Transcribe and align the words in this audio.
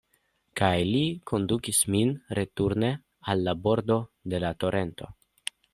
Kaj 0.61 0.71
li 0.91 1.01
kondukis 1.33 1.83
min 1.97 2.15
returne 2.41 2.91
al 3.35 3.47
la 3.49 3.57
bordo 3.67 4.03
de 4.35 4.45
la 4.47 4.57
torento. 4.65 5.17